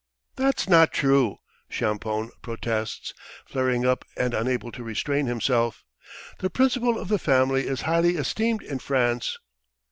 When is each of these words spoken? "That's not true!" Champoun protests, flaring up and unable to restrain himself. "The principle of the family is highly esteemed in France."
"That's 0.35 0.67
not 0.67 0.91
true!" 0.91 1.37
Champoun 1.69 2.31
protests, 2.41 3.13
flaring 3.45 3.85
up 3.85 4.03
and 4.17 4.33
unable 4.33 4.71
to 4.71 4.83
restrain 4.83 5.27
himself. 5.27 5.83
"The 6.39 6.49
principle 6.49 6.97
of 6.97 7.07
the 7.07 7.19
family 7.19 7.67
is 7.67 7.81
highly 7.81 8.15
esteemed 8.15 8.63
in 8.63 8.79
France." 8.79 9.37